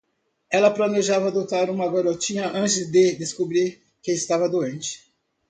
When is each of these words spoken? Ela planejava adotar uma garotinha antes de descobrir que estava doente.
Ela 0.49 0.71
planejava 0.71 1.27
adotar 1.27 1.69
uma 1.69 1.87
garotinha 1.87 2.49
antes 2.57 2.89
de 2.91 3.15
descobrir 3.17 3.83
que 4.01 4.11
estava 4.11 4.49
doente. 4.49 5.05